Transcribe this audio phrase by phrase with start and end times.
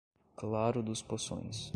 [0.35, 1.69] Claro dos Poções